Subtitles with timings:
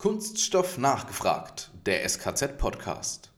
[0.00, 3.32] Kunststoff nachgefragt, der SKZ-Podcast.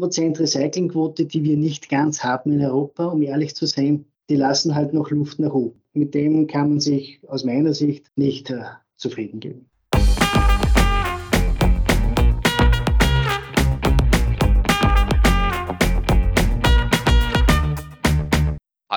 [0.00, 4.74] Prozent Recyclingquote, die wir nicht ganz haben in Europa, um ehrlich zu sein, die lassen
[4.74, 5.82] halt noch Luft nach oben.
[5.92, 8.62] Mit dem kann man sich aus meiner Sicht nicht äh,
[8.96, 9.68] zufrieden geben.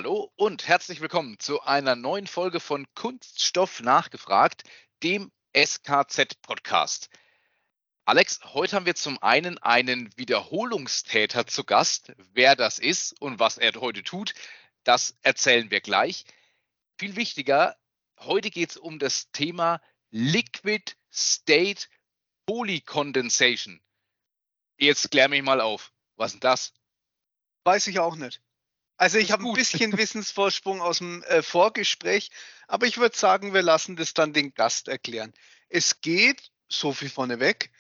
[0.01, 4.63] Hallo und herzlich willkommen zu einer neuen Folge von Kunststoff nachgefragt,
[5.03, 7.07] dem SKZ-Podcast.
[8.05, 12.13] Alex, heute haben wir zum einen einen Wiederholungstäter zu Gast.
[12.33, 14.33] Wer das ist und was er heute tut,
[14.85, 16.25] das erzählen wir gleich.
[16.97, 17.77] Viel wichtiger,
[18.17, 21.85] heute geht es um das Thema Liquid State
[22.47, 23.79] Polycondensation.
[24.77, 25.93] Jetzt klär mich mal auf.
[26.15, 26.73] Was ist das?
[27.65, 28.41] Weiß ich auch nicht.
[29.01, 32.29] Also ich habe ein bisschen Wissensvorsprung aus dem äh, Vorgespräch,
[32.67, 35.33] aber ich würde sagen, wir lassen das dann den Gast erklären.
[35.69, 37.71] Es geht, so viel vorneweg,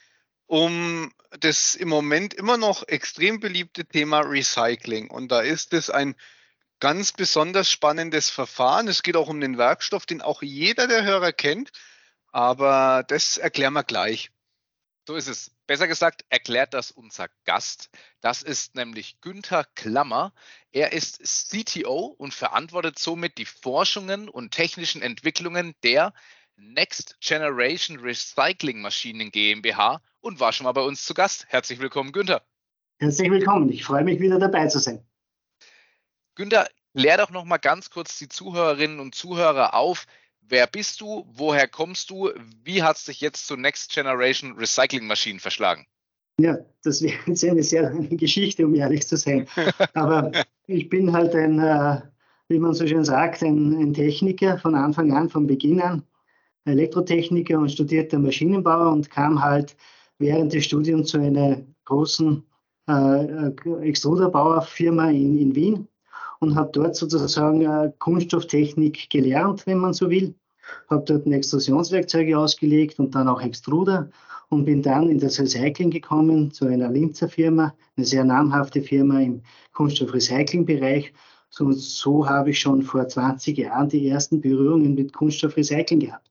[0.47, 5.11] um das im Moment immer noch extrem beliebte Thema Recycling.
[5.11, 6.15] Und da ist es ein
[6.79, 8.87] ganz besonders spannendes Verfahren.
[8.87, 11.69] Es geht auch um den Werkstoff, den auch jeder der Hörer kennt,
[12.31, 14.31] aber das erklären wir gleich.
[15.07, 15.51] So ist es.
[15.65, 17.89] Besser gesagt, erklärt das unser Gast.
[18.19, 20.33] Das ist nämlich Günther Klammer.
[20.71, 26.13] Er ist CTO und verantwortet somit die Forschungen und technischen Entwicklungen der
[26.55, 31.47] Next Generation Recycling Maschinen GmbH und war schon mal bei uns zu Gast.
[31.49, 32.43] Herzlich willkommen, Günther.
[32.99, 33.71] Herzlich willkommen.
[33.71, 35.03] Ich freue mich wieder dabei zu sein.
[36.35, 40.05] Günther, klär doch noch mal ganz kurz die Zuhörerinnen und Zuhörer auf,
[40.41, 41.25] Wer bist du?
[41.31, 42.29] Woher kommst du?
[42.63, 45.85] Wie hat es dich jetzt zu Next Generation Recycling Maschinen verschlagen?
[46.39, 49.47] Ja, das wäre jetzt eine sehr lange Geschichte, um ehrlich zu sein.
[49.93, 50.31] Aber
[50.67, 52.01] ich bin halt ein, äh,
[52.49, 56.03] wie man so schön sagt, ein, ein, Techniker von Anfang an, von Beginn an,
[56.65, 59.75] Elektrotechniker und studierter Maschinenbauer und kam halt
[60.19, 62.43] während des Studiums zu einer großen
[62.87, 63.51] äh,
[63.81, 65.87] Extruderbauerfirma in, in Wien
[66.41, 70.35] und habe dort sozusagen äh, Kunststofftechnik gelernt, wenn man so will
[70.89, 74.09] habe dort Extrusionswerkzeuge ausgelegt und dann auch Extruder
[74.49, 79.21] und bin dann in das Recycling gekommen zu einer Linzer Firma, eine sehr namhafte Firma
[79.21, 79.41] im
[79.73, 81.13] Kunststoffrecycling-Bereich.
[81.49, 86.29] So, so habe ich schon vor 20 Jahren die ersten Berührungen mit Kunststoffrecycling gehabt.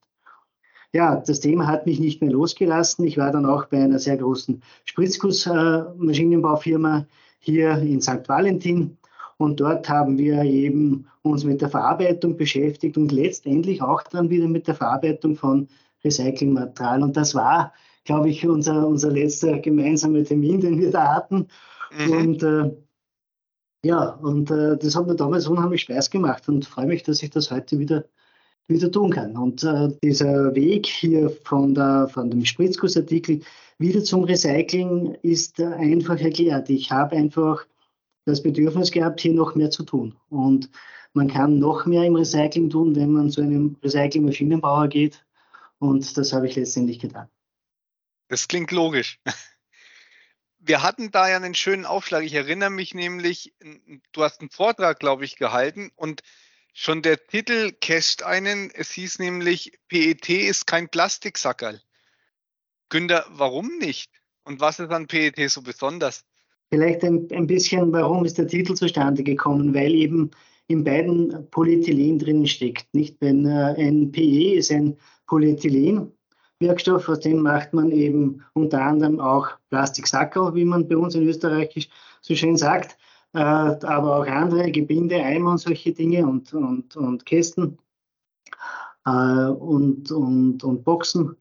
[0.93, 3.05] Ja, das Thema hat mich nicht mehr losgelassen.
[3.05, 7.05] Ich war dann auch bei einer sehr großen Spritzgussmaschinenbaufirma
[7.39, 8.27] hier in St.
[8.27, 8.97] Valentin
[9.41, 14.47] und dort haben wir eben uns mit der Verarbeitung beschäftigt und letztendlich auch dann wieder
[14.47, 15.67] mit der Verarbeitung von
[16.03, 17.01] Recyclingmaterial.
[17.01, 17.73] Und das war,
[18.05, 21.47] glaube ich, unser, unser letzter gemeinsamer Termin, den wir da hatten.
[21.91, 22.11] Mhm.
[22.11, 22.71] Und äh,
[23.83, 27.31] ja, und äh, das hat mir damals unheimlich Spaß gemacht und freue mich, dass ich
[27.31, 28.05] das heute wieder,
[28.67, 29.35] wieder tun kann.
[29.35, 33.41] Und äh, dieser Weg hier von, der, von dem Spritzgussartikel
[33.79, 36.69] wieder zum Recycling ist äh, einfach erklärt.
[36.69, 37.65] Ich habe einfach
[38.25, 40.15] das Bedürfnis gehabt, hier noch mehr zu tun.
[40.29, 40.69] Und
[41.13, 45.25] man kann noch mehr im Recycling tun, wenn man zu einem Recycling-Maschinenbauer geht.
[45.79, 47.29] Und das habe ich letztendlich getan.
[48.27, 49.19] Das klingt logisch.
[50.59, 52.23] Wir hatten da ja einen schönen Aufschlag.
[52.23, 53.53] Ich erinnere mich nämlich,
[54.11, 56.21] du hast einen Vortrag, glaube ich, gehalten und
[56.71, 58.69] schon der Titel casht einen.
[58.69, 61.81] Es hieß nämlich, PET ist kein Plastiksackerl.
[62.89, 64.11] Günther, warum nicht?
[64.43, 66.25] Und was ist an PET so besonders?
[66.73, 69.73] Vielleicht ein, ein bisschen, warum ist der Titel zustande gekommen?
[69.73, 70.31] Weil eben
[70.67, 72.93] in beiden Polyethylen drin steckt.
[72.93, 73.17] Nicht?
[73.19, 74.95] Wenn äh, ein PE ist ein
[75.27, 81.27] Polyethylen-Wirkstoff, aus dem macht man eben unter anderem auch Plastiksackerl, wie man bei uns in
[81.27, 81.89] Österreich
[82.21, 82.97] so schön sagt,
[83.33, 87.77] äh, aber auch andere Gebinde, Eimer und solche Dinge und, und, und Kästen
[89.05, 91.35] äh, und, und, und Boxen.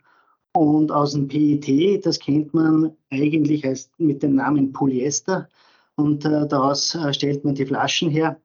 [0.53, 5.49] Und aus dem PET, das kennt man eigentlich als, mit dem Namen Polyester.
[5.95, 8.41] Und äh, daraus äh, stellt man die Flaschen her.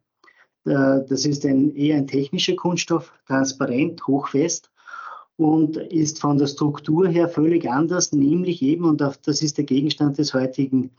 [0.65, 4.69] Äh, das ist ein, eher ein technischer Kunststoff, transparent, hochfest
[5.37, 10.17] und ist von der Struktur her völlig anders, nämlich eben, und das ist der Gegenstand
[10.17, 10.91] des heutigen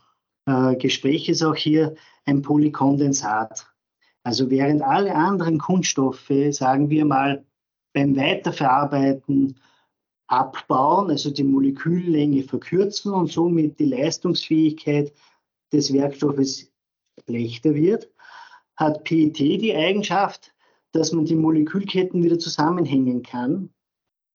[0.45, 1.95] äh, Gespräches auch hier,
[2.25, 3.67] ein Polykondensat.
[4.23, 7.45] Also während alle anderen Kunststoffe, sagen wir mal,
[7.93, 9.55] beim Weiterverarbeiten
[10.27, 15.13] abbauen, also die Moleküllänge verkürzen und somit die Leistungsfähigkeit
[15.71, 16.71] des Werkstoffes
[17.25, 18.09] schlechter wird,
[18.75, 20.53] hat PET die Eigenschaft,
[20.91, 23.69] dass man die Molekülketten wieder zusammenhängen kann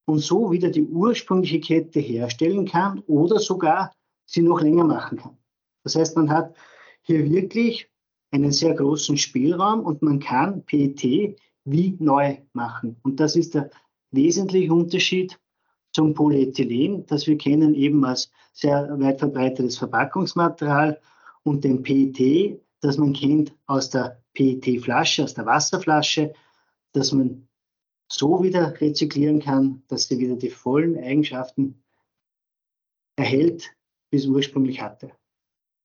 [0.06, 3.92] und so wieder die ursprüngliche Kette herstellen kann oder sogar
[4.26, 5.38] sie noch länger machen kann.
[5.84, 6.54] Das heißt, man hat
[7.02, 7.88] hier wirklich
[8.30, 12.96] einen sehr großen Spielraum und man kann PET wie neu machen.
[13.02, 13.70] Und das ist der
[14.10, 15.38] wesentliche Unterschied
[15.92, 21.00] zum Polyethylen, das wir kennen eben als sehr weit verbreitetes Verpackungsmaterial
[21.42, 26.32] und dem PET, das man kennt aus der PET-Flasche, aus der Wasserflasche,
[26.92, 27.48] dass man
[28.08, 31.82] so wieder rezyklieren kann, dass sie wieder die vollen Eigenschaften
[33.16, 33.70] erhält,
[34.10, 35.12] wie es ursprünglich hatte.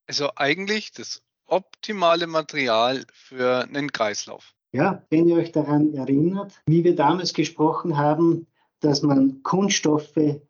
[0.07, 4.53] Also eigentlich das optimale Material für einen Kreislauf.
[4.73, 8.47] Ja, wenn ihr euch daran erinnert, wie wir damals gesprochen haben,
[8.79, 10.41] dass man Kunststoffe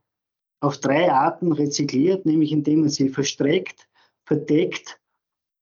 [0.60, 3.88] auf drei Arten rezykliert, nämlich indem man sie verstreckt,
[4.26, 5.00] verdeckt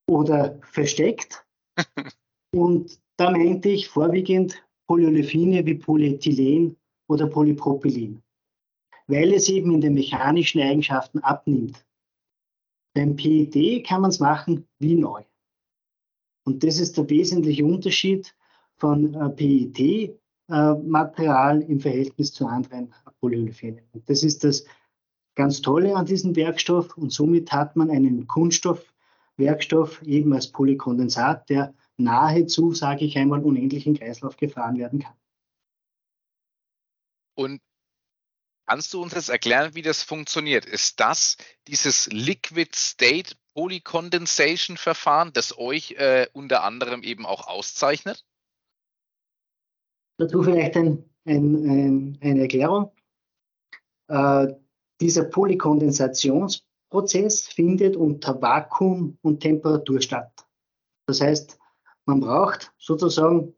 [0.07, 1.45] oder versteckt.
[2.53, 6.77] Und da meinte ich vorwiegend Polyolefine wie Polyethylen
[7.07, 8.23] oder Polypropylen,
[9.07, 11.85] weil es eben in den mechanischen Eigenschaften abnimmt.
[12.93, 15.23] Beim PET kann man es machen wie neu.
[16.45, 18.35] Und das ist der wesentliche Unterschied
[18.77, 19.29] von äh,
[20.47, 23.81] Äh, im Verhältnis zu anderen Polyolefinen.
[23.93, 24.65] Und das ist das
[25.33, 31.73] ganz Tolle an diesem Werkstoff und somit hat man einen Kunststoffwerkstoff eben als Polykondensat, der
[31.97, 35.15] nahezu, sage ich einmal, unendlichen Kreislauf gefahren werden kann.
[37.33, 37.59] Und
[38.67, 40.65] kannst du uns jetzt erklären, wie das funktioniert?
[40.65, 41.37] Ist das
[41.67, 48.23] dieses Liquid State Polycondensation Verfahren, das euch äh, unter anderem eben auch auszeichnet?
[50.17, 52.91] Dazu vielleicht ein, ein, ein, eine Erklärung.
[54.07, 54.53] Äh,
[55.01, 60.31] dieser Polykondensationsprozess findet unter Vakuum und Temperatur statt.
[61.07, 61.59] Das heißt,
[62.05, 63.53] man braucht sozusagen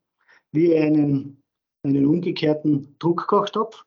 [0.52, 1.44] wie einen,
[1.84, 3.86] einen umgekehrten Druckkochtopf,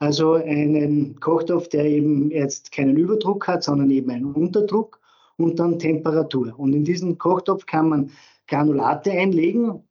[0.00, 5.00] also einen Kochtopf, der eben jetzt keinen Überdruck hat, sondern eben einen Unterdruck
[5.36, 6.58] und dann Temperatur.
[6.58, 8.10] Und in diesen Kochtopf kann man
[8.48, 9.87] Granulate einlegen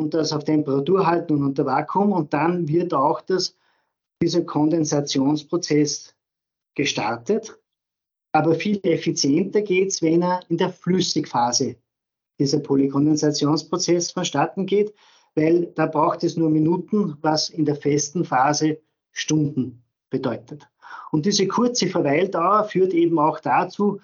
[0.00, 3.56] und das auf Temperatur halten und unter Vakuum und dann wird auch das,
[4.22, 6.14] dieser Kondensationsprozess
[6.74, 7.58] gestartet.
[8.32, 11.76] Aber viel effizienter geht es, wenn er in der Flüssigphase
[12.38, 14.94] dieser Polykondensationsprozess vonstatten geht,
[15.34, 18.78] weil da braucht es nur Minuten, was in der festen Phase
[19.12, 20.68] Stunden bedeutet.
[21.12, 24.00] Und diese kurze Verweildauer führt eben auch dazu,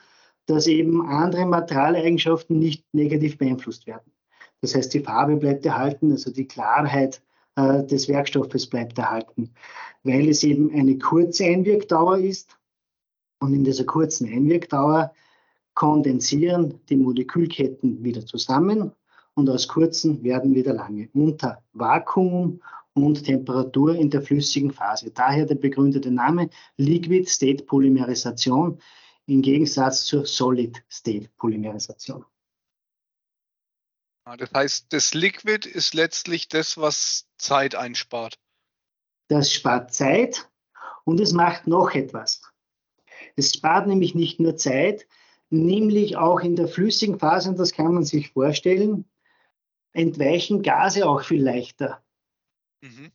[0.47, 4.13] dass eben andere Materialeigenschaften nicht negativ beeinflusst werden.
[4.61, 7.23] Das heißt, die Farbe bleibt erhalten, also die Klarheit
[7.57, 9.53] äh, des Werkstoffes bleibt erhalten,
[10.03, 12.59] weil es eben eine kurze Einwirkdauer ist.
[13.39, 15.13] Und in dieser kurzen Einwirkdauer
[15.75, 18.93] kondensieren die Molekülketten wieder zusammen
[19.35, 22.61] und aus kurzen werden wieder lange unter Vakuum
[22.95, 25.11] und Temperatur in der flüssigen Phase.
[25.11, 26.49] Daher der begründete Name
[26.79, 28.79] Liquid State Polymerisation
[29.27, 32.25] im Gegensatz zur Solid State Polymerisation.
[34.39, 38.41] Das heißt, das Liquid ist letztlich das, was Zeit einspart.
[39.29, 40.51] Das spart Zeit
[41.05, 42.43] und es macht noch etwas.
[43.37, 45.07] Es spart nämlich nicht nur Zeit,
[45.51, 49.09] nämlich auch in der flüssigen Phase, und das kann man sich vorstellen,
[49.93, 52.03] entweichen Gase auch viel leichter.
[52.81, 53.13] Mhm.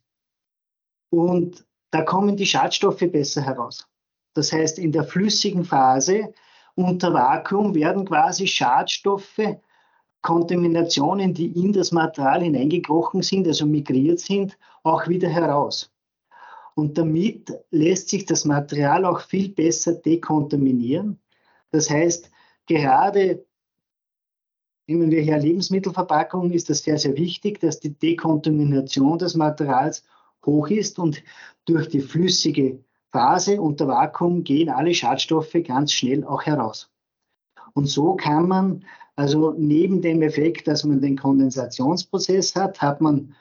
[1.10, 3.86] Und da kommen die Schadstoffe besser heraus.
[4.32, 6.32] Das heißt, in der flüssigen Phase
[6.74, 9.58] unter Vakuum werden quasi Schadstoffe
[10.22, 15.92] Kontaminationen, die in das Material hineingekrochen sind, also migriert sind, auch wieder heraus.
[16.74, 21.20] Und damit lässt sich das Material auch viel besser dekontaminieren.
[21.70, 22.30] Das heißt,
[22.66, 23.44] gerade
[24.86, 30.04] nehmen wir hier Lebensmittelverpackungen, ist das sehr, sehr wichtig, dass die Dekontamination des Materials
[30.44, 31.22] hoch ist und
[31.64, 36.90] durch die flüssige Phase unter Vakuum gehen alle Schadstoffe ganz schnell auch heraus.
[37.74, 38.84] Und so kann man
[39.16, 43.34] also neben dem Effekt, dass man den Kondensationsprozess hat, hat man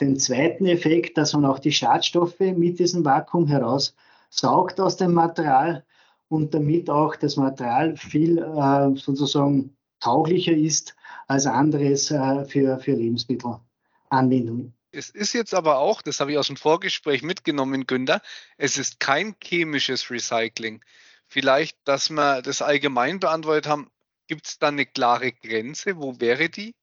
[0.00, 5.84] den zweiten Effekt, dass man auch die Schadstoffe mit diesem Vakuum heraussaugt aus dem Material
[6.28, 10.94] und damit auch das Material viel äh, sozusagen tauglicher ist
[11.26, 14.74] als anderes äh, für, für Lebensmittelanwendungen.
[14.90, 18.22] Es ist jetzt aber auch, das habe ich aus dem Vorgespräch mitgenommen, Günther,
[18.56, 20.82] es ist kein chemisches Recycling.
[21.26, 23.90] Vielleicht, dass wir das allgemein beantwortet haben,
[24.28, 25.96] Gibt es da eine klare Grenze?
[25.96, 26.74] Wo wäre die?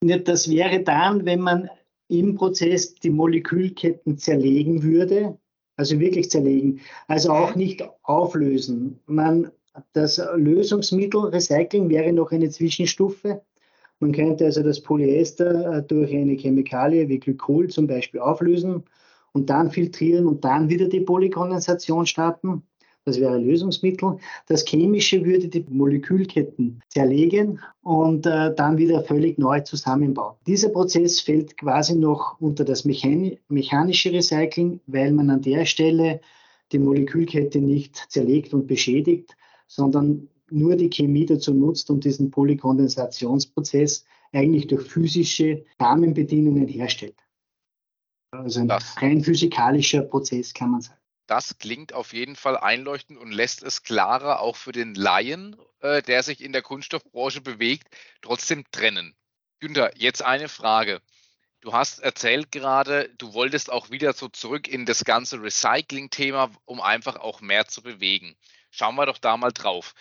[0.00, 1.68] Das wäre dann, wenn man
[2.08, 5.38] im Prozess die Molekülketten zerlegen würde,
[5.76, 7.62] also wirklich zerlegen, also auch mhm.
[7.62, 9.00] nicht auflösen.
[9.06, 9.50] Man,
[9.92, 13.42] das Lösungsmittel Recycling wäre noch eine Zwischenstufe.
[13.98, 18.84] Man könnte also das Polyester äh, durch eine Chemikalie wie Glykol zum Beispiel auflösen
[19.32, 22.62] und dann filtrieren und dann wieder die Polykondensation starten.
[23.06, 24.18] Das wäre Lösungsmittel.
[24.48, 30.34] Das Chemische würde die Molekülketten zerlegen und äh, dann wieder völlig neu zusammenbauen.
[30.46, 36.20] Dieser Prozess fällt quasi noch unter das Mechan mechanische Recycling, weil man an der Stelle
[36.72, 39.36] die Molekülkette nicht zerlegt und beschädigt,
[39.68, 47.14] sondern nur die Chemie dazu nutzt und diesen Polykondensationsprozess eigentlich durch physische Rahmenbedingungen herstellt.
[48.32, 50.98] Also ein das, rein physikalischer Prozess kann man sagen.
[51.26, 56.02] Das klingt auf jeden Fall einleuchtend und lässt es klarer auch für den Laien, äh,
[56.02, 57.88] der sich in der Kunststoffbranche bewegt,
[58.22, 59.16] trotzdem trennen.
[59.58, 61.02] Günther, jetzt eine Frage.
[61.60, 66.80] Du hast erzählt gerade, du wolltest auch wieder so zurück in das ganze Recycling-Thema, um
[66.80, 68.36] einfach auch mehr zu bewegen.
[68.70, 69.94] Schauen wir doch da mal drauf.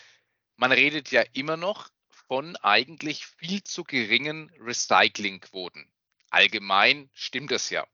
[0.57, 1.89] Man redet ja immer noch
[2.27, 5.89] von eigentlich viel zu geringen Recyclingquoten.
[6.29, 7.87] Allgemein stimmt das ja.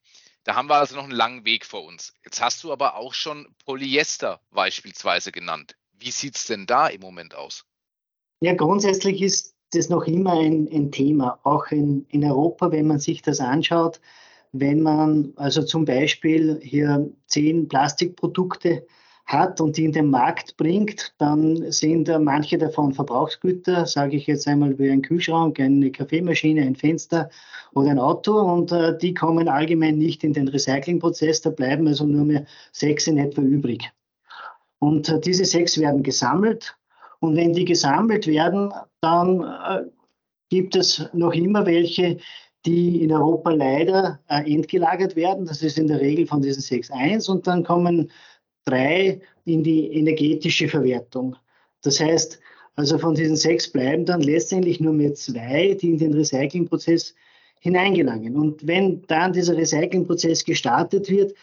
[0.44, 2.14] Da haben wir also noch einen langen Weg vor uns.
[2.24, 5.76] Jetzt hast du aber auch schon Polyester beispielsweise genannt.
[5.94, 7.66] Wie sieht es denn da im Moment aus?
[8.42, 13.00] Ja, grundsätzlich ist das noch immer ein, ein Thema, auch in, in Europa, wenn man
[13.00, 14.02] sich das anschaut.
[14.52, 18.86] Wenn man also zum Beispiel hier zehn Plastikprodukte
[19.26, 24.48] hat und die in den Markt bringt, dann sind manche davon Verbrauchsgüter, sage ich jetzt
[24.48, 27.30] einmal wie ein Kühlschrank, eine Kaffeemaschine, ein Fenster
[27.74, 32.06] oder ein Auto und äh, die kommen allgemein nicht in den Recyclingprozess, da bleiben also
[32.06, 33.90] nur mehr sechs in etwa übrig.
[34.80, 36.76] Und äh, diese sechs werden gesammelt
[37.20, 39.84] und wenn die gesammelt werden, dann äh,
[40.50, 42.18] gibt es noch immer welche,
[42.66, 45.46] die in Europa leider äh, entgelagert werden.
[45.46, 48.12] Das ist in der Regel von diesen sechs eins und dann kommen
[48.66, 51.36] drei in die energetische Verwertung.
[51.82, 52.40] Das heißt,
[52.76, 57.16] also von diesen sechs bleiben dann letztendlich nur mehr zwei, die in den Recyclingprozess
[57.60, 58.36] hineingelangen.
[58.36, 61.34] Und wenn dann dieser Recyclingprozess gestartet wird,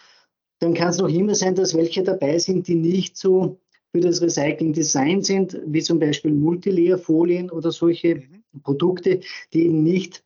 [0.61, 3.61] dann kann es noch immer sein, dass welche dabei sind, die nicht so
[3.93, 8.63] für das Recycling Design sind, wie zum Beispiel Multilayer-Folien oder solche mhm.
[8.63, 9.21] Produkte,
[9.53, 10.25] die eben nicht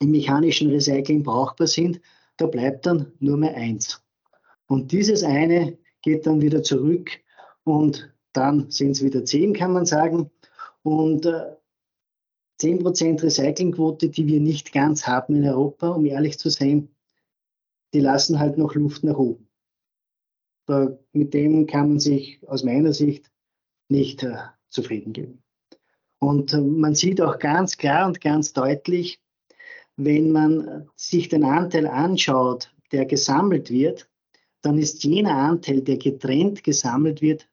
[0.00, 2.00] im mechanischen Recycling brauchbar sind.
[2.36, 4.02] Da bleibt dann nur mehr eins.
[4.66, 7.10] Und dieses eine geht dann wieder zurück
[7.64, 10.30] und dann sind es wieder 10, kann man sagen.
[10.82, 11.56] Und äh,
[12.60, 16.94] 10% Recyclingquote, die wir nicht ganz haben in Europa, um ehrlich zu sein,
[17.94, 19.48] die lassen halt noch Luft nach oben.
[20.66, 23.30] Da, mit dem kann man sich aus meiner Sicht
[23.88, 24.36] nicht äh,
[24.68, 25.42] zufrieden geben.
[26.18, 29.20] Und äh, man sieht auch ganz klar und ganz deutlich,
[29.96, 34.08] wenn man sich den Anteil anschaut, der gesammelt wird,
[34.64, 37.46] dann ist jener Anteil, der getrennt gesammelt wird,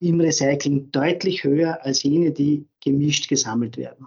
[0.00, 4.06] im Recycling deutlich höher als jene, die gemischt gesammelt werden.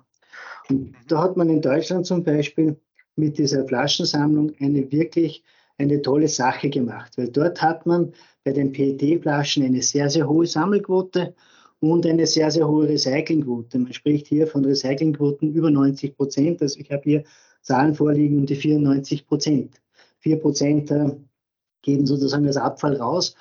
[0.70, 2.78] Und da hat man in Deutschland zum Beispiel
[3.18, 5.44] mit dieser Flaschensammlung eine wirklich
[5.78, 10.46] eine tolle Sache gemacht, weil dort hat man bei den PET-Flaschen eine sehr, sehr hohe
[10.46, 11.36] Sammelquote
[11.80, 13.80] und eine sehr, sehr hohe Recyclingquote.
[13.80, 16.62] Man spricht hier von Recyclingquoten über 90 Prozent.
[16.62, 17.24] Also ich habe hier
[17.62, 19.82] Zahlen vorliegen um die 94 Prozent.
[20.20, 20.92] 4 Prozent
[21.82, 23.36] gehen sozusagen als Abfall raus,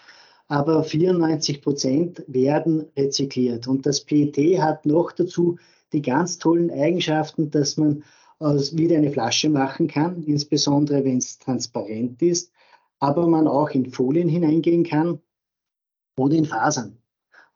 [0.49, 3.69] aber 94 Prozent werden rezykliert.
[3.69, 5.59] Und das PET hat noch dazu
[5.93, 8.03] die ganz tollen Eigenschaften, dass man
[8.41, 12.51] wieder eine Flasche machen kann, insbesondere wenn es transparent ist,
[12.99, 15.21] aber man auch in Folien hineingehen kann
[16.17, 16.97] oder in Fasern.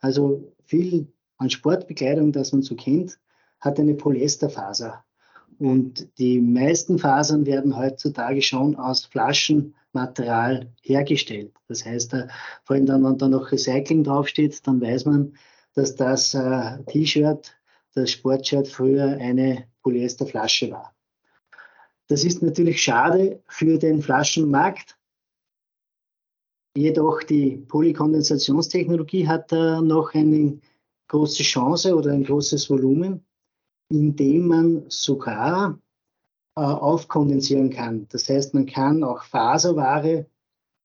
[0.01, 3.19] Also viel an Sportbekleidung, das man so kennt,
[3.61, 5.03] hat eine Polyesterfaser.
[5.59, 9.07] Und die meisten Fasern werden heutzutage schon aus
[9.95, 11.55] Flaschenmaterial hergestellt.
[11.69, 12.27] Das heißt, äh,
[12.65, 15.37] vor allem dann, wenn da noch Recycling draufsteht, dann weiß man,
[15.75, 17.57] dass das äh, T-Shirt,
[17.95, 20.95] das Sportshirt früher eine Polyesterflasche war.
[22.09, 24.99] Das ist natürlich schade für den Flaschenmarkt.
[26.77, 30.59] Jedoch die Polykondensationstechnologie hat da noch eine
[31.07, 33.25] große Chance oder ein großes Volumen
[33.91, 35.79] indem man sogar
[36.57, 38.09] äh, aufkondensieren kann.
[38.09, 40.27] Das heißt, man kann auch Faserware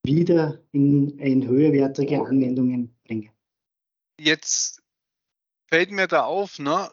[0.04, 3.32] wieder in, in höherwertige Anwendungen bringen.
[4.20, 4.82] Jetzt
[5.68, 6.90] fällt mir da auf, ne?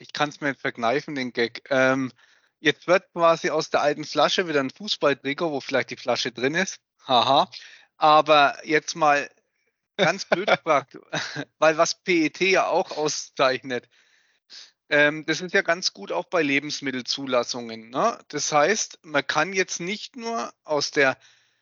[0.00, 1.62] ich kann es mir nicht verkneifen, den Gag.
[1.70, 2.10] Ähm,
[2.58, 6.54] jetzt wird quasi aus der alten Flasche wieder ein Fußballtrikot, wo vielleicht die Flasche drin
[6.54, 6.80] ist.
[7.06, 7.50] Haha.
[7.96, 9.30] Aber jetzt mal
[9.96, 10.98] ganz blöd gefragt,
[11.58, 13.88] weil was PET ja auch auszeichnet,
[14.90, 17.90] ähm, das ist ja ganz gut auch bei Lebensmittelzulassungen.
[17.90, 18.18] Ne?
[18.28, 21.16] Das heißt, man kann jetzt nicht nur aus der,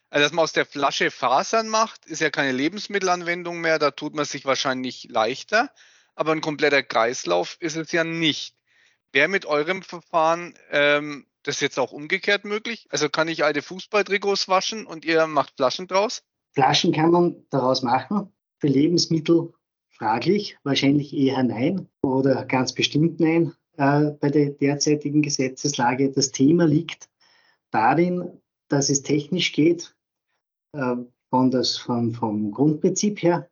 [0.08, 4.14] also dass man aus der Flasche Fasern macht, ist ja keine Lebensmittelanwendung mehr, da tut
[4.14, 5.70] man sich wahrscheinlich leichter,
[6.14, 8.56] aber ein kompletter Kreislauf ist es ja nicht.
[9.12, 12.86] Wäre mit eurem Verfahren ähm, das jetzt auch umgekehrt möglich?
[12.90, 16.22] Also kann ich alte Fußballtrikots waschen und ihr macht Flaschen draus?
[16.52, 18.32] Flaschen kann man daraus machen.
[18.58, 19.52] Für Lebensmittel
[19.98, 26.10] fraglich, wahrscheinlich eher nein oder ganz bestimmt nein äh, bei der derzeitigen Gesetzeslage.
[26.10, 27.08] Das Thema liegt
[27.70, 28.30] darin,
[28.68, 29.94] dass es technisch geht,
[30.72, 30.96] äh,
[31.30, 33.48] von das, von, vom Grundprinzip her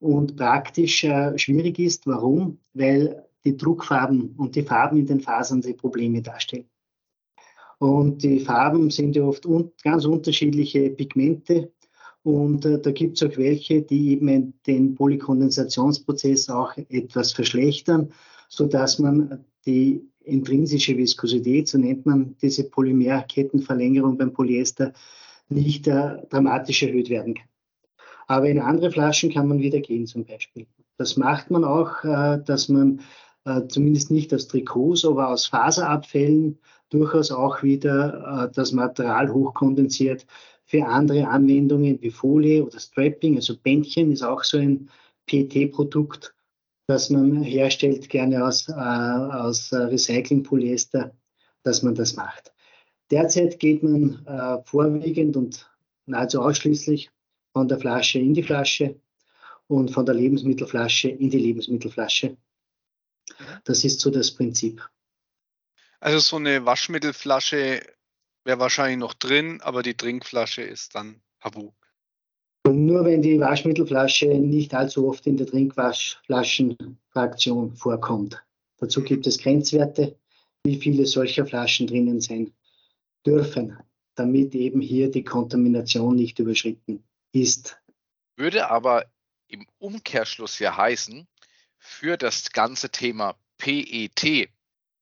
[0.00, 2.06] und praktisch äh, schwierig ist.
[2.06, 2.58] Warum?
[2.74, 6.68] Weil die Druckfarben und die Farben in den Fasern die Probleme darstellen.
[7.78, 11.72] Und die Farben sind ja oft un ganz unterschiedliche Pigmente.
[12.22, 18.12] Und äh, da gibt es auch welche, die eben den Polykondensationsprozess auch etwas verschlechtern,
[18.48, 24.92] sodass man die intrinsische Viskosität, so nennt man diese Polymerkettenverlängerung beim Polyester,
[25.48, 27.48] nicht äh, dramatisch erhöht werden kann.
[28.26, 30.66] Aber in andere Flaschen kann man wieder gehen zum Beispiel.
[30.98, 33.00] Das macht man auch, äh, dass man
[33.44, 36.58] äh, zumindest nicht aus Trikots, aber aus Faserabfällen
[36.90, 40.26] durchaus auch wieder äh, das Material hochkondensiert
[40.68, 44.90] für andere Anwendungen wie Folie oder Strapping, also Bändchen ist auch so ein
[45.24, 46.34] PET-Produkt,
[46.86, 51.16] das man herstellt, gerne aus, äh, aus Recycling-Polyester,
[51.62, 52.52] dass man das macht.
[53.10, 55.70] Derzeit geht man äh, vorwiegend und
[56.04, 57.10] nahezu ausschließlich
[57.54, 59.00] von der Flasche in die Flasche
[59.68, 62.36] und von der Lebensmittelflasche in die Lebensmittelflasche.
[63.64, 64.86] Das ist so das Prinzip.
[66.00, 67.80] Also so eine Waschmittelflasche
[68.48, 71.72] wäre wahrscheinlich noch drin, aber die Trinkflasche ist dann tabu.
[72.64, 78.42] Und nur wenn die Waschmittelflasche nicht allzu oft in der Trinkwaschflaschenfraktion vorkommt.
[78.78, 80.16] Dazu gibt es Grenzwerte,
[80.64, 82.54] wie viele solcher Flaschen drinnen sein
[83.26, 83.76] dürfen,
[84.14, 87.78] damit eben hier die Kontamination nicht überschritten ist.
[88.36, 89.04] Würde aber
[89.48, 91.28] im Umkehrschluss ja heißen,
[91.76, 94.48] für das ganze Thema PET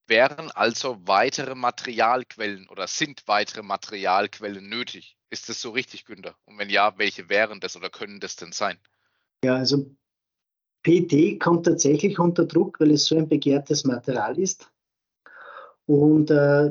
[0.09, 5.17] wären also weitere Materialquellen oder sind weitere Materialquellen nötig.
[5.31, 6.37] Ist das so richtig, Günther?
[6.45, 8.79] Und wenn ja, welche wären das oder können das denn sein?
[9.45, 9.91] Ja, also
[10.83, 14.71] PET kommt tatsächlich unter Druck, weil es so ein begehrtes Material ist.
[15.87, 16.71] Und äh,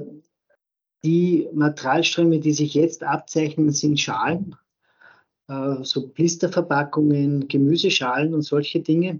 [1.03, 4.55] die Materialströme, die sich jetzt abzeichnen, sind Schalen,
[5.47, 9.19] äh, so Blisterverpackungen, Gemüseschalen und solche Dinge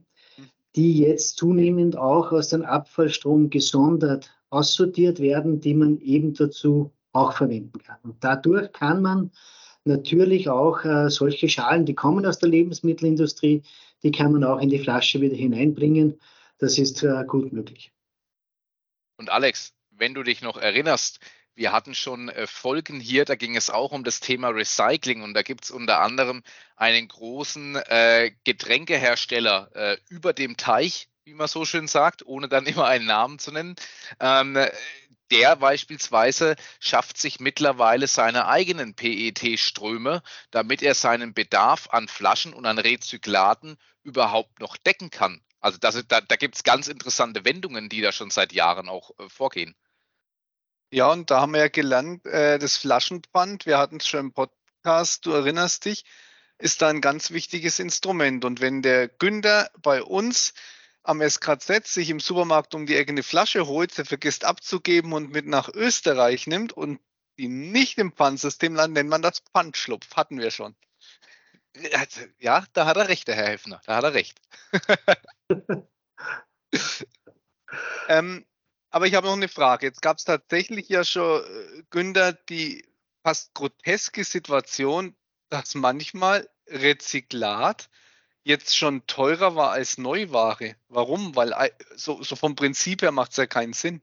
[0.76, 7.34] die jetzt zunehmend auch aus dem Abfallstrom gesondert aussortiert werden, die man eben dazu auch
[7.34, 7.98] verwenden kann.
[8.04, 9.32] Und dadurch kann man
[9.86, 13.64] natürlich auch äh, solche Schalen, die kommen aus der Lebensmittelindustrie,
[14.04, 16.20] die kann man auch in die Flasche wieder hineinbringen.
[16.58, 17.92] Das ist äh, gut möglich.
[19.18, 21.20] Und Alex, wenn du dich noch erinnerst,
[21.56, 25.34] wir hatten schon äh, Folgen hier, da ging es auch um das Thema Recycling und
[25.34, 26.44] da gibt es unter anderem
[26.76, 32.66] einen großen äh, Getränkehersteller äh, über dem Teich, wie man so schön sagt, ohne dann
[32.66, 33.76] immer einen Namen zu nennen.
[34.20, 34.58] Ähm,
[35.32, 42.66] der beispielsweise schafft sich mittlerweile seine eigenen PET-Ströme, damit er seinen Bedarf an Flaschen und
[42.66, 45.42] an Rezyklaten überhaupt noch decken kann.
[45.62, 49.12] Also das, da, da gibt es ganz interessante Wendungen, die da schon seit Jahren auch
[49.18, 49.76] äh, vorgehen.
[50.96, 54.32] Ja, und da haben wir ja gelernt, äh, das Flaschenpfand, wir hatten es schon im
[54.32, 56.06] Podcast, du erinnerst dich,
[56.58, 58.46] ist da ein ganz wichtiges Instrument.
[58.46, 60.54] Und wenn der Günther bei uns
[61.04, 65.32] am SKZ sich im Supermarkt um die Ecke eine Flasche holt, der vergisst abzugeben und
[65.32, 67.02] mit nach Österreich nimmt und
[67.38, 70.16] die nicht im Pfandsystem landen, nennt man das Pfandschlupf.
[70.16, 70.78] Hatten wir schon.
[72.40, 73.82] Ja, da hat er recht, der Herr Heffner.
[73.86, 74.40] Da hat er recht.
[78.08, 78.46] ähm,
[78.96, 79.88] aber ich habe noch eine Frage.
[79.88, 82.86] Jetzt gab es tatsächlich ja schon, äh, Günther, die
[83.24, 85.14] fast groteske Situation,
[85.50, 87.90] dass manchmal Rezyklat
[88.44, 90.78] jetzt schon teurer war als Neuware.
[90.88, 91.36] Warum?
[91.36, 91.54] Weil
[91.98, 94.02] so, so vom Prinzip her macht es ja keinen Sinn.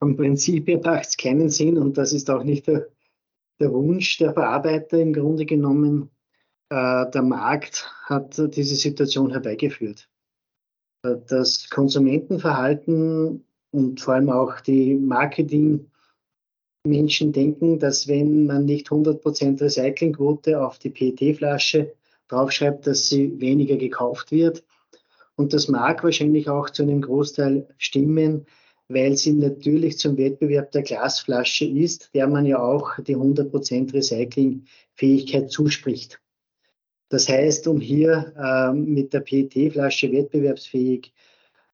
[0.00, 2.88] Vom Prinzip her macht es keinen Sinn und das ist auch nicht der,
[3.58, 6.10] der Wunsch der Verarbeiter im Grunde genommen.
[6.68, 10.10] Äh, der Markt hat diese Situation herbeigeführt
[11.16, 15.88] das Konsumentenverhalten und vor allem auch die Marketingmenschen
[17.32, 21.92] denken, dass wenn man nicht 100% Recyclingquote auf die PET-Flasche
[22.28, 24.64] draufschreibt, dass sie weniger gekauft wird.
[25.36, 28.46] Und das mag wahrscheinlich auch zu einem Großteil stimmen,
[28.88, 35.50] weil sie natürlich zum Wettbewerb der Glasflasche ist, der man ja auch die 100% Recyclingfähigkeit
[35.50, 36.20] zuspricht.
[37.08, 41.12] Das heißt, um hier äh, mit der PET-Flasche wettbewerbsfähig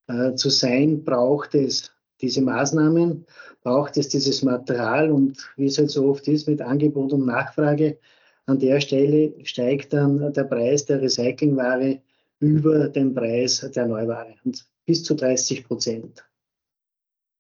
[0.07, 3.27] äh, zu sein, braucht es diese Maßnahmen,
[3.63, 7.99] braucht es dieses Material und wie es halt so oft ist mit Angebot und Nachfrage,
[8.47, 12.01] an der Stelle steigt dann der Preis der Recyclingware
[12.41, 16.25] über den Preis der Neuware und bis zu 30 Prozent.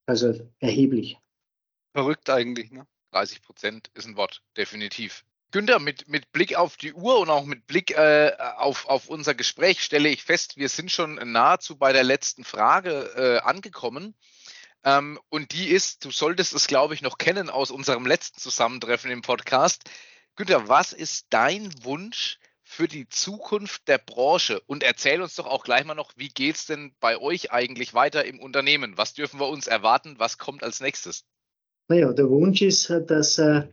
[0.07, 1.19] Also erheblich.
[1.93, 2.87] Verrückt eigentlich, ne?
[3.13, 5.25] 30 Prozent ist ein Wort, definitiv.
[5.55, 9.35] Günther, mit, mit Blick auf die Uhr und auch mit Blick äh, auf, auf unser
[9.35, 14.17] Gespräch stelle ich fest, wir sind schon nahezu bei der letzten Frage äh, angekommen.
[14.83, 19.13] Ähm, und die ist, du solltest es, glaube ich, noch kennen aus unserem letzten Zusammentreffen
[19.13, 19.85] im Podcast.
[20.35, 24.61] Günther, was ist dein Wunsch für die Zukunft der Branche?
[24.67, 27.95] Und erzähl uns doch auch gleich mal noch, wie geht es denn bei euch eigentlich
[27.95, 28.99] weiter im Unternehmen?
[28.99, 30.17] Was dürfen wir uns erwarten?
[30.19, 31.27] Was kommt als nächstes?
[31.87, 33.69] Naja, der Wunsch ist, dass äh,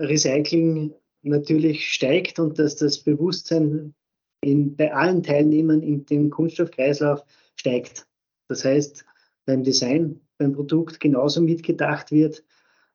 [0.00, 3.94] Recycling natürlich steigt und dass das Bewusstsein
[4.40, 7.24] in, bei allen Teilnehmern in dem Kunststoffkreislauf
[7.56, 8.06] steigt.
[8.48, 9.04] Das heißt,
[9.46, 12.44] beim Design, beim Produkt genauso mitgedacht wird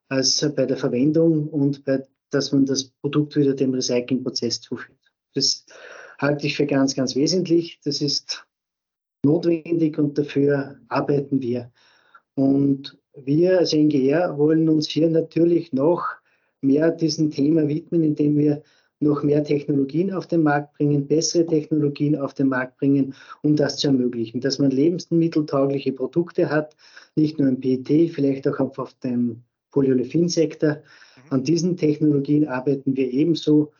[0.09, 4.99] als bei der Verwendung und bei, dass man das Produkt wieder dem Recyclingprozess zuführt.
[5.33, 5.65] Das
[6.19, 7.79] halte ich für ganz, ganz wesentlich.
[7.83, 8.45] Das ist
[9.23, 11.71] notwendig und dafür arbeiten wir.
[12.36, 16.03] Und wir als NGR wollen uns hier natürlich noch
[16.63, 18.63] mehr diesem Thema widmen, indem wir
[19.04, 23.78] noch mehr Technologien auf den Markt bringen, bessere Technologien auf den Markt bringen, um das
[23.78, 26.76] zu ermöglichen, dass man lebensmitteltaugliche Produkte hat,
[27.15, 30.76] nicht nur im PET, vielleicht auch auf dem Polyolefin-Sektor.
[30.76, 31.21] Mhm.
[31.30, 33.71] An diesen Technologien arbeiten wir ebenso,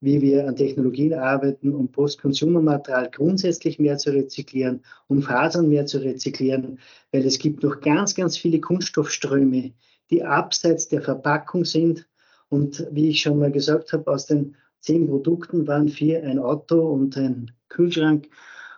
[0.00, 5.98] wie wir an Technologien arbeiten, um Post-Consumer-Material grundsätzlich mehr zu rezyklieren, um Fasern mehr zu
[5.98, 6.78] rezyklieren,
[7.10, 9.72] weil es gibt noch ganz, ganz viele Kunststoffströme,
[10.10, 12.06] die abseits der Verpackung sind
[12.54, 16.80] und wie ich schon mal gesagt habe, aus den zehn Produkten waren vier ein Auto
[16.80, 18.28] und ein Kühlschrank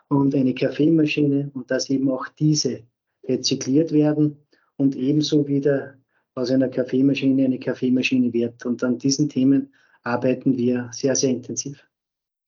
[0.08, 2.84] und eine Kaffeemaschine und dass eben auch diese
[3.28, 4.38] rezykliert werden
[4.76, 5.94] und ebenso wieder
[6.34, 8.64] aus einer Kaffeemaschine eine Kaffeemaschine wird.
[8.64, 11.86] Und an diesen Themen arbeiten wir sehr, sehr intensiv.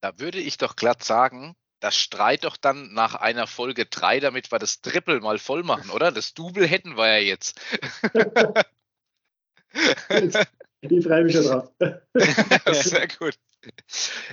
[0.01, 4.51] Da würde ich doch glatt sagen, das streit doch dann nach einer Folge 3, damit
[4.51, 6.11] wir das Triple mal voll machen, oder?
[6.11, 7.61] Das Double hätten wir ja jetzt.
[10.81, 11.71] Ich freue mich schon drauf.
[12.73, 13.35] Sehr gut.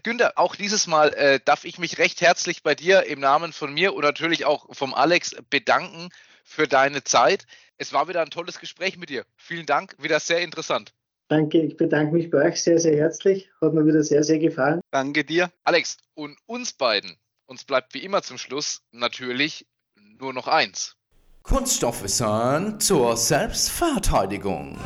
[0.03, 3.73] Günther, auch dieses Mal äh, darf ich mich recht herzlich bei dir im Namen von
[3.73, 6.09] mir und natürlich auch vom Alex bedanken
[6.43, 7.45] für deine Zeit.
[7.77, 9.25] Es war wieder ein tolles Gespräch mit dir.
[9.35, 10.93] Vielen Dank, wieder sehr interessant.
[11.27, 13.49] Danke, ich bedanke mich bei euch sehr, sehr herzlich.
[13.59, 14.79] Hat mir wieder sehr, sehr gefallen.
[14.91, 15.51] Danke dir.
[15.63, 19.65] Alex, und uns beiden, uns bleibt wie immer zum Schluss natürlich
[20.19, 20.95] nur noch eins.
[21.41, 24.79] Kunststoffwissen zur Selbstverteidigung.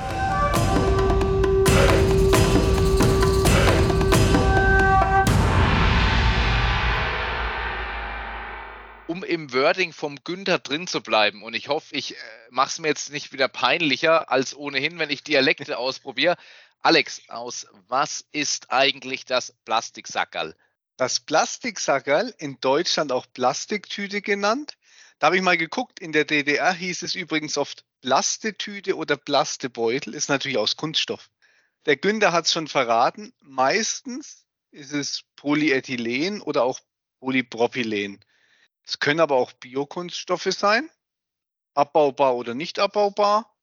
[9.10, 12.18] Um im Wording vom Günther drin zu bleiben, und ich hoffe, ich äh,
[12.52, 16.38] mache es mir jetzt nicht wieder peinlicher als ohnehin, wenn ich Dialekte ausprobiere.
[16.82, 20.56] Alex, aus was ist eigentlich das Plastiksackerl?
[20.96, 24.78] Das Plastiksackerl, in Deutschland auch Plastiktüte genannt.
[25.18, 30.14] Da habe ich mal geguckt, in der DDR hieß es übrigens oft Plastetüte oder Plastebeutel,
[30.14, 31.32] ist natürlich aus Kunststoff.
[31.88, 36.80] Der Günther hat es schon verraten, meistens ist es Polyethylen oder auch
[37.22, 38.24] Polypropylen.
[38.90, 40.90] Es können aber auch Biokunststoffe sein,
[41.76, 43.56] abbaubar oder nicht abbaubar.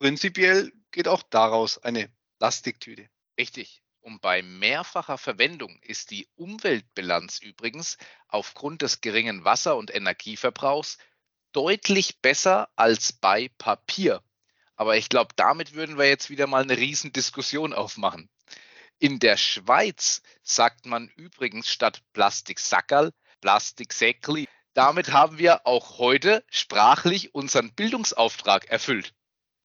[0.00, 3.08] Prinzipiell geht auch daraus eine Plastiktüte.
[3.38, 3.80] Richtig.
[4.00, 10.98] Und bei mehrfacher Verwendung ist die Umweltbilanz übrigens aufgrund des geringen Wasser- und Energieverbrauchs
[11.52, 14.20] deutlich besser als bei Papier.
[14.74, 18.28] Aber ich glaube, damit würden wir jetzt wieder mal eine Riesendiskussion aufmachen.
[18.98, 24.48] In der Schweiz sagt man übrigens statt Plastiksackerl Plastiksäckli.
[24.74, 29.12] Damit haben wir auch heute sprachlich unseren Bildungsauftrag erfüllt.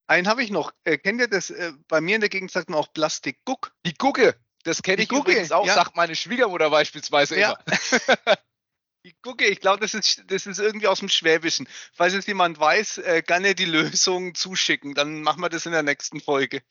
[0.07, 0.71] Einen habe ich noch.
[0.83, 1.49] Äh, kennt ihr das?
[1.49, 3.73] Äh, bei mir in der Gegend sagt man auch Plastikguck.
[3.85, 4.35] Die Gucke.
[4.63, 5.75] Das kenne ich Gucke, übrigens auch, ja.
[5.75, 7.57] sagt meine Schwiegermutter beispielsweise ja.
[7.65, 8.37] immer.
[9.05, 11.67] Die Gucke, ich glaube, das ist, das ist irgendwie aus dem Schwäbischen.
[11.93, 14.95] Falls jetzt jemand weiß, äh, gerne die Lösung zuschicken.
[14.95, 16.63] Dann machen wir das in der nächsten Folge.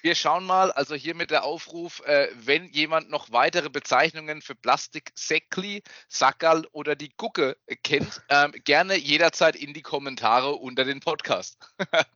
[0.00, 4.54] Wir schauen mal, also hier mit der Aufruf, äh, wenn jemand noch weitere Bezeichnungen für
[4.54, 11.58] Plastiksäckli, Sackerl oder die Gucke kennt, ähm, gerne jederzeit in die Kommentare unter den Podcast.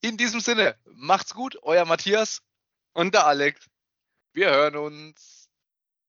[0.00, 2.42] in diesem Sinne, macht's gut, euer Matthias
[2.92, 3.66] und der Alex.
[4.32, 5.39] Wir hören uns.